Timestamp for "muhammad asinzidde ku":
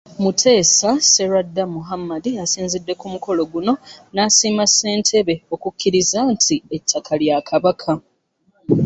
1.75-3.05